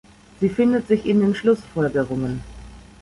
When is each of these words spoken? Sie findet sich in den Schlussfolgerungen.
Sie 0.39 0.49
findet 0.49 0.87
sich 0.87 1.05
in 1.05 1.19
den 1.19 1.35
Schlussfolgerungen. 1.35 2.41